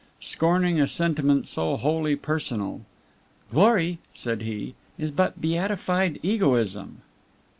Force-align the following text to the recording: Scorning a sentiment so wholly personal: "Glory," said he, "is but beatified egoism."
Scorning 0.19 0.81
a 0.81 0.87
sentiment 0.87 1.47
so 1.47 1.77
wholly 1.77 2.15
personal: 2.15 2.81
"Glory," 3.51 3.99
said 4.15 4.41
he, 4.41 4.73
"is 4.97 5.11
but 5.11 5.39
beatified 5.39 6.19
egoism." 6.23 7.03